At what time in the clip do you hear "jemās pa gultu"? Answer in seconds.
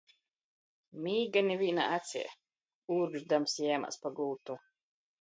3.71-4.61